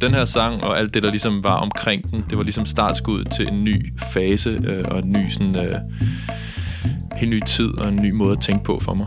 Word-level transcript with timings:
Den 0.00 0.14
her 0.14 0.24
sang 0.24 0.64
og 0.64 0.78
alt 0.78 0.94
det, 0.94 1.02
der 1.02 1.10
ligesom 1.10 1.44
var 1.44 1.56
omkring 1.56 2.10
den, 2.10 2.24
det 2.30 2.38
var 2.38 2.44
ligesom 2.44 2.66
startskud 2.66 3.24
til 3.24 3.48
en 3.48 3.64
ny 3.64 3.92
fase 4.12 4.58
øh, 4.64 4.84
og 4.88 4.98
en 4.98 5.12
ny 5.12 5.28
sådan... 5.30 5.66
Øh, 5.66 5.74
helt 7.18 7.30
ny 7.30 7.40
tid 7.46 7.78
og 7.78 7.88
en 7.88 7.96
ny 7.96 8.10
måde 8.10 8.32
at 8.32 8.40
tænke 8.40 8.64
på 8.64 8.78
for 8.82 8.94
mig. 8.94 9.06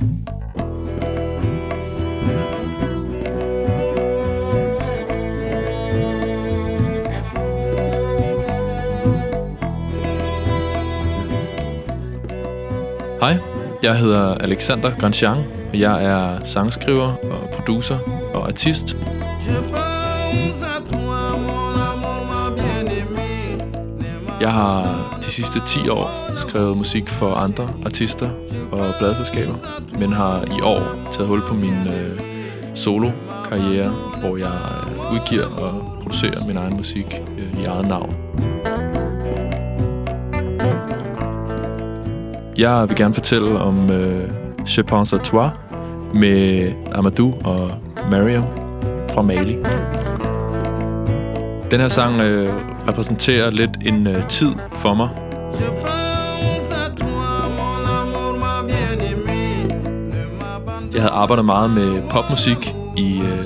Hej, 13.21 13.37
jeg 13.83 13.97
hedder 13.97 14.35
Alexander 14.35 14.91
Grandjean, 14.99 15.37
og 15.69 15.79
jeg 15.79 16.05
er 16.05 16.43
sangskriver 16.43 17.15
og 17.25 17.49
producer 17.53 17.97
og 18.33 18.47
artist. 18.47 18.97
Jeg 24.41 24.53
har 24.53 25.17
de 25.19 25.25
sidste 25.25 25.59
10 25.65 25.89
år 25.89 26.35
skrevet 26.35 26.77
musik 26.77 27.09
for 27.09 27.33
andre 27.33 27.69
artister 27.85 28.29
og 28.71 28.93
pladselskaber, 28.99 29.53
men 29.99 30.13
har 30.13 30.43
i 30.43 30.61
år 30.63 31.09
taget 31.11 31.27
hul 31.27 31.41
på 31.47 31.53
min 31.53 31.87
øh, 31.87 32.19
solo-karriere, 32.75 33.89
hvor 34.19 34.37
jeg 34.37 34.51
øh, 34.87 35.13
udgiver 35.13 35.45
og 35.45 35.97
producerer 36.01 36.47
min 36.47 36.57
egen 36.57 36.77
musik 36.77 37.21
øh, 37.37 37.61
i 37.61 37.65
eget 37.65 37.87
navn. 37.87 38.15
Jeg 42.57 42.89
vil 42.89 42.97
gerne 42.97 43.13
fortælle 43.13 43.59
om 43.59 43.91
øh, 43.91 44.29
Je 44.77 44.83
pense 44.83 45.15
à 45.15 45.19
toi 45.19 45.49
med 46.13 46.71
Amadou 46.91 47.33
og 47.43 47.71
Mariam 48.11 48.43
fra 49.13 49.21
Mali. 49.21 49.57
Den 51.71 51.79
her 51.79 51.87
sang 51.87 52.21
øh, 52.21 52.53
repræsenterer 52.87 53.49
lidt 53.49 53.69
en 53.85 54.07
øh, 54.07 54.27
tid 54.27 54.51
for 54.71 54.93
mig. 54.93 55.09
Jeg 60.93 61.01
havde 61.01 61.13
arbejdet 61.13 61.45
meget 61.45 61.69
med 61.69 62.01
popmusik 62.09 62.75
i 62.97 63.21
øh, 63.21 63.45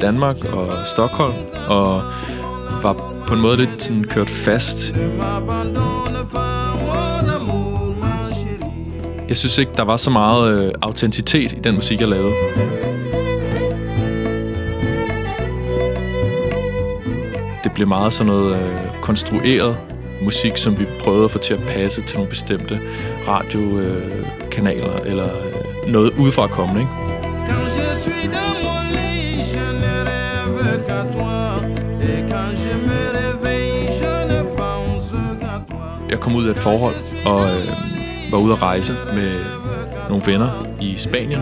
Danmark 0.00 0.44
og 0.44 0.68
Stockholm, 0.86 1.34
og 1.68 2.02
var 2.82 3.12
på 3.26 3.34
en 3.34 3.40
måde 3.40 3.56
lidt 3.56 3.82
sådan 3.82 4.04
kørt 4.04 4.30
fast. 4.30 4.94
Jeg 9.28 9.36
synes 9.36 9.58
ikke, 9.58 9.72
der 9.76 9.84
var 9.84 9.96
så 9.96 10.10
meget 10.10 10.54
øh, 10.54 10.72
autenticitet 10.82 11.52
i 11.52 11.60
den 11.64 11.74
musik, 11.74 12.00
jeg 12.00 12.08
lavede. 12.08 12.32
Blev 17.82 17.88
meget 17.88 18.12
sådan 18.12 18.32
noget 18.32 18.56
øh, 18.56 19.00
konstrueret 19.00 19.76
musik, 20.20 20.56
som 20.56 20.78
vi 20.78 20.86
prøvede 21.00 21.24
at 21.24 21.30
få 21.30 21.38
til 21.38 21.54
at 21.54 21.60
passe 21.60 22.02
til 22.02 22.16
nogle 22.16 22.30
bestemte 22.30 22.80
radiokanaler 23.28 25.00
øh, 25.00 25.10
eller 25.10 25.24
øh, 25.24 25.92
noget 25.92 26.12
udefra 26.18 26.46
kommende, 26.46 26.80
ikke? 26.80 26.92
Jeg 36.10 36.20
kom 36.20 36.36
ud 36.36 36.46
af 36.46 36.50
et 36.50 36.58
forhold, 36.58 36.94
og 37.26 37.60
øh, 37.60 37.68
var 38.32 38.38
ude 38.38 38.52
at 38.52 38.62
rejse 38.62 38.92
med 39.14 39.44
nogle 40.08 40.22
venner 40.26 40.66
i 40.80 40.96
Spanien. 40.96 41.40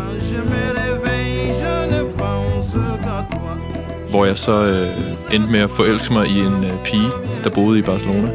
Hvor 4.10 4.24
jeg 4.24 4.38
så 4.38 4.62
øh, 4.64 5.34
endte 5.34 5.50
med 5.50 5.60
at 5.60 5.70
forelske 5.70 6.12
mig 6.12 6.26
i 6.26 6.40
en 6.40 6.64
øh, 6.64 6.84
pige, 6.84 7.10
der 7.44 7.50
boede 7.50 7.78
i 7.78 7.82
Barcelona. 7.82 8.30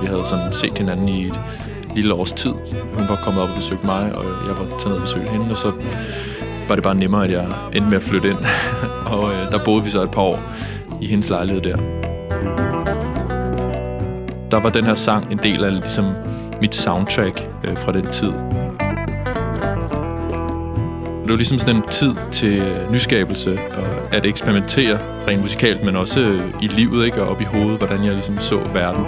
Vi 0.00 0.06
havde 0.06 0.26
sådan 0.26 0.52
set 0.52 0.78
hinanden 0.78 1.08
i 1.08 1.26
et 1.26 1.40
lille 1.94 2.14
års 2.14 2.32
tid. 2.32 2.52
Hun 2.94 3.08
var 3.08 3.20
kommet 3.24 3.42
op 3.42 3.48
og 3.48 3.54
besøgt 3.54 3.84
mig, 3.84 4.16
og 4.16 4.24
jeg 4.24 4.58
var 4.58 4.78
taget 4.78 4.86
ned 4.86 4.94
og 4.94 5.00
besøgt 5.00 5.28
hende, 5.28 5.50
og 5.50 5.56
så 5.56 5.72
var 6.68 6.74
det 6.74 6.84
bare 6.84 6.94
nemmere, 6.94 7.24
at 7.24 7.30
jeg 7.30 7.46
endte 7.72 7.90
med 7.90 7.96
at 7.96 8.02
flytte 8.02 8.28
ind. 8.28 8.38
og 9.14 9.32
øh, 9.32 9.52
der 9.52 9.58
boede 9.64 9.84
vi 9.84 9.90
så 9.90 10.02
et 10.02 10.10
par 10.10 10.22
år 10.22 10.40
i 11.00 11.06
hendes 11.06 11.30
lejlighed 11.30 11.62
der. 11.62 11.76
Der 14.50 14.60
var 14.60 14.70
den 14.70 14.84
her 14.84 14.94
sang 14.94 15.32
en 15.32 15.38
del 15.42 15.64
af 15.64 15.72
ligesom 15.72 16.04
mit 16.60 16.74
soundtrack 16.74 17.48
øh, 17.64 17.78
fra 17.78 17.92
den 17.92 18.06
tid. 18.06 18.32
Det 21.24 21.30
var 21.30 21.36
ligesom 21.36 21.58
sådan 21.58 21.76
en 21.76 21.82
tid 21.90 22.14
til 22.32 22.62
nyskabelse 22.90 23.52
og 23.52 24.14
at 24.14 24.26
eksperimentere 24.26 24.98
rent 25.28 25.42
musikalt, 25.42 25.84
men 25.84 25.96
også 25.96 26.20
øh, 26.20 26.40
i 26.62 26.66
livet 26.66 27.04
ikke, 27.04 27.22
og 27.22 27.28
op 27.28 27.40
i 27.40 27.44
hovedet, 27.44 27.78
hvordan 27.78 28.04
jeg 28.04 28.12
ligesom 28.12 28.40
så 28.40 28.58
verden. 28.58 29.04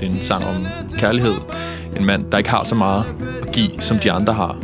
Det 0.00 0.08
er 0.08 0.12
en 0.12 0.22
sang 0.22 0.44
om 0.44 0.66
kærlighed. 0.98 1.34
En 1.96 2.04
mand, 2.04 2.30
der 2.32 2.38
ikke 2.38 2.50
har 2.50 2.64
så 2.64 2.74
meget 2.74 3.04
at 3.42 3.52
give, 3.52 3.70
som 3.80 3.98
de 3.98 4.12
andre 4.12 4.32
har. 4.32 4.56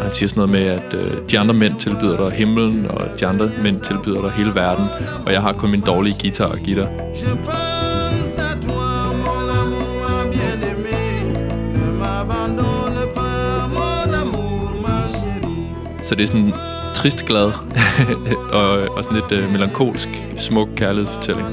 Og 0.00 0.06
han 0.06 0.14
siger 0.14 0.28
sådan 0.28 0.40
noget 0.48 0.50
med, 0.50 0.66
at 0.66 0.94
øh, 0.94 1.30
de 1.30 1.38
andre 1.38 1.54
mænd 1.54 1.74
tilbyder 1.78 2.16
dig 2.16 2.32
himlen, 2.32 2.86
og 2.90 3.20
de 3.20 3.26
andre 3.26 3.50
mænd 3.62 3.80
tilbyder 3.80 4.20
dig 4.20 4.30
hele 4.30 4.54
verden, 4.54 4.86
og 5.26 5.32
jeg 5.32 5.42
har 5.42 5.52
kun 5.52 5.70
min 5.70 5.80
dårlige 5.80 6.16
guitar 6.20 6.56
give 6.56 6.82
dig. 6.82 6.90
Så 16.02 16.14
det 16.14 16.22
er 16.22 16.26
sådan 16.26 16.52
trist 16.94 17.26
glad 17.26 17.52
og, 18.60 18.96
og 18.96 19.04
sådan 19.04 19.16
lidt 19.16 19.42
øh, 19.42 19.52
melankolsk, 19.52 20.08
smuk 20.36 20.68
kærlighedsfortælling. 20.76 21.46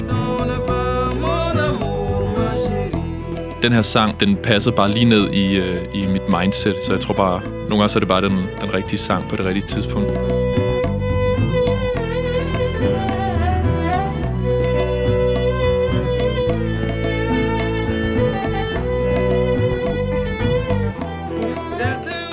Den 3.62 3.72
her 3.72 3.82
sang, 3.82 4.20
den 4.20 4.36
passer 4.36 4.70
bare 4.70 4.90
lige 4.90 5.04
ned 5.04 5.30
i, 5.32 5.56
øh, 5.56 5.76
i 5.94 6.06
mit 6.06 6.22
mindset, 6.40 6.76
så 6.86 6.92
jeg 6.92 7.00
tror 7.00 7.14
bare, 7.14 7.40
nogle 7.44 7.68
gange 7.68 7.88
så 7.88 7.98
er 7.98 8.00
det 8.00 8.08
bare 8.08 8.22
den, 8.22 8.32
den 8.60 8.74
rigtige 8.74 8.98
sang 8.98 9.28
på 9.28 9.36
det 9.36 9.44
rigtige 9.44 9.66
tidspunkt. 9.66 10.10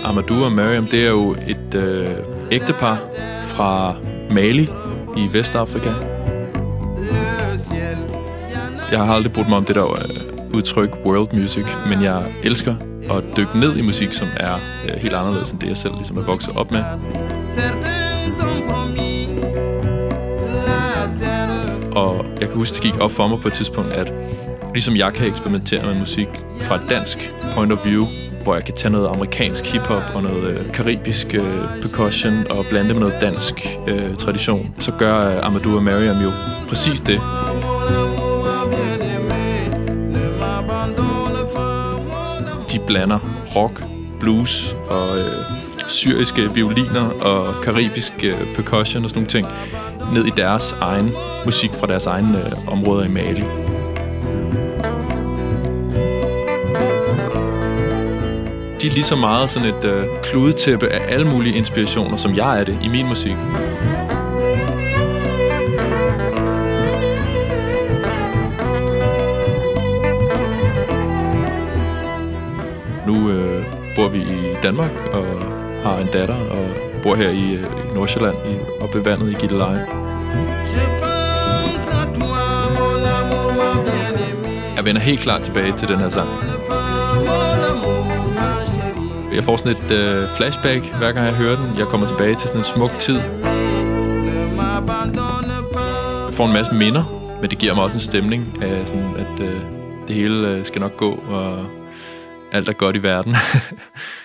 Amadou 0.03 0.43
og 0.43 0.51
Mariam, 0.51 0.85
det 0.85 1.05
er 1.05 1.09
jo 1.09 1.35
et 1.47 1.75
øh, 1.75 2.07
ægtepar 2.51 2.99
fra 3.43 3.95
Mali 4.31 4.69
i 5.17 5.29
Vestafrika. 5.33 5.89
Jeg 8.91 9.05
har 9.05 9.13
aldrig 9.13 9.33
brugt 9.33 9.49
mig 9.49 9.57
om 9.57 9.65
det 9.65 9.75
der 9.75 9.91
øh, 9.91 10.34
udtryk 10.55 10.95
world 11.05 11.33
music, 11.33 11.65
men 11.89 12.03
jeg 12.03 12.23
elsker 12.43 12.75
at 13.11 13.23
dykke 13.37 13.59
ned 13.59 13.77
i 13.77 13.81
musik, 13.81 14.13
som 14.13 14.27
er 14.37 14.53
øh, 14.87 15.01
helt 15.01 15.13
anderledes 15.13 15.51
end 15.51 15.59
det, 15.59 15.67
jeg 15.67 15.77
selv 15.77 15.93
ligesom 15.93 16.17
er 16.17 16.21
vokset 16.21 16.55
op 16.55 16.71
med. 16.71 16.83
Og 21.91 22.25
jeg 22.39 22.47
kan 22.47 22.57
huske, 22.57 22.73
det 22.73 22.81
gik 22.81 22.97
op 22.99 23.11
for 23.11 23.27
mig 23.27 23.39
på 23.41 23.47
et 23.47 23.53
tidspunkt, 23.53 23.93
at 23.93 24.13
ligesom 24.73 24.95
jeg 24.95 25.13
kan 25.13 25.27
eksperimentere 25.27 25.85
med 25.85 25.99
musik 25.99 26.27
fra 26.59 26.75
et 26.75 26.89
dansk 26.89 27.33
point 27.55 27.71
of 27.71 27.85
view, 27.85 28.05
hvor 28.43 28.55
jeg 28.55 28.65
kan 28.65 28.73
tage 28.75 28.91
noget 28.91 29.07
amerikansk 29.07 29.65
hiphop 29.65 30.03
og 30.15 30.23
noget 30.23 30.43
øh, 30.43 30.71
karibisk 30.71 31.33
øh, 31.33 31.81
percussion 31.81 32.33
og 32.49 32.65
blande 32.69 32.87
det 32.87 32.95
med 32.95 33.07
noget 33.07 33.21
dansk 33.21 33.77
øh, 33.87 34.15
tradition, 34.15 34.75
så 34.79 34.91
gør 34.91 35.37
øh, 35.37 35.45
Amadou 35.45 35.75
og 35.75 35.83
Mariam 35.83 36.23
jo 36.23 36.31
præcis 36.69 36.99
det. 37.01 37.21
Blander 42.87 43.19
rock, 43.55 43.83
blues 44.19 44.75
og 44.87 45.17
øh, 45.17 45.25
syriske 45.87 46.53
violiner 46.53 47.09
og 47.09 47.63
karibisk 47.63 48.13
øh, 48.23 48.55
percussion 48.55 49.03
og 49.03 49.09
sådan 49.09 49.19
nogle 49.19 49.27
ting 49.27 49.47
ned 50.13 50.25
i 50.25 50.31
deres 50.37 50.75
egen 50.81 51.11
musik 51.45 51.73
fra 51.73 51.87
deres 51.87 52.05
egne 52.05 52.39
øh, 52.39 52.67
områder 52.67 53.05
i 53.05 53.09
Mali. 53.09 53.43
de 58.85 58.89
er 58.89 58.93
lige 58.93 59.03
så 59.03 59.15
meget 59.15 59.49
sådan 59.49 59.69
et 59.69 59.83
øh, 59.83 60.05
kludetæppe 60.23 60.87
af 60.87 61.13
alle 61.13 61.27
mulige 61.27 61.57
inspirationer, 61.57 62.17
som 62.17 62.35
jeg 62.35 62.59
er 62.59 62.63
det 62.63 62.79
i 62.83 62.87
min 62.87 63.07
musik. 63.07 63.35
Danmark 74.65 74.91
og 75.13 75.25
har 75.83 75.97
en 75.97 76.07
datter 76.07 76.35
og 76.35 76.67
bor 77.03 77.15
her 77.15 77.29
i, 77.29 77.53
øh, 77.53 77.63
i 77.63 77.93
Nordsjælland 77.93 78.35
i, 78.45 78.55
oppe 78.81 78.95
ved 78.95 79.03
vandet 79.03 79.31
i 79.31 79.33
Gilleleje. 79.33 79.87
Jeg 84.75 84.85
vender 84.85 85.01
helt 85.01 85.19
klart 85.19 85.41
tilbage 85.41 85.77
til 85.77 85.87
den 85.87 85.99
her 85.99 86.09
sang. 86.09 86.29
Jeg 89.35 89.43
får 89.43 89.55
sådan 89.55 89.71
et 89.71 89.91
øh, 89.91 90.29
flashback, 90.29 90.95
hver 90.97 91.11
gang 91.11 91.25
jeg 91.25 91.35
hører 91.35 91.55
den. 91.55 91.77
Jeg 91.77 91.87
kommer 91.87 92.07
tilbage 92.07 92.35
til 92.35 92.47
sådan 92.47 92.61
en 92.61 92.63
smuk 92.63 92.91
tid. 92.99 93.19
Jeg 96.25 96.33
får 96.33 96.45
en 96.45 96.53
masse 96.53 96.73
minder, 96.73 97.03
men 97.41 97.49
det 97.49 97.57
giver 97.57 97.75
mig 97.75 97.83
også 97.83 97.95
en 97.95 98.01
stemning 98.01 98.63
af, 98.63 98.87
sådan, 98.87 99.15
at 99.17 99.39
øh, 99.39 99.61
det 100.07 100.15
hele 100.15 100.47
øh, 100.47 100.65
skal 100.65 100.81
nok 100.81 100.97
gå, 100.97 101.11
og 101.11 101.65
alt 102.51 102.69
er 102.69 102.73
godt 102.73 102.95
i 102.95 103.03
verden. 103.03 103.35